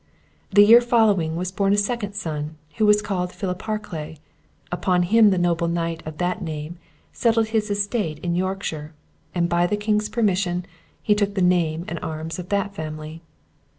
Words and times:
The 0.49 0.65
year 0.65 0.81
following 0.81 1.35
was 1.35 1.51
born 1.51 1.73
a 1.73 1.77
second 1.77 2.13
son, 2.13 2.55
who 2.77 2.87
was 2.87 3.03
called 3.03 3.31
Philip 3.31 3.61
Harclay; 3.61 4.17
upon 4.71 5.03
him 5.03 5.29
the 5.29 5.37
noble 5.37 5.67
knight 5.67 6.01
of 6.07 6.17
that 6.17 6.41
name 6.41 6.79
settled 7.13 7.49
his 7.49 7.69
estate 7.69 8.17
in 8.23 8.33
Yorkshire; 8.33 8.95
and 9.35 9.47
by 9.47 9.67
the 9.67 9.77
king's 9.77 10.09
permission, 10.09 10.65
he 11.03 11.13
took 11.13 11.35
the 11.35 11.39
name 11.43 11.85
and 11.87 11.99
arms 12.01 12.39
of 12.39 12.49
that 12.49 12.73
family. 12.73 13.21